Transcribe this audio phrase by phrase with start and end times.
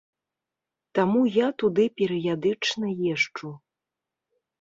[0.99, 3.53] Таму я туды перыядычна езджу.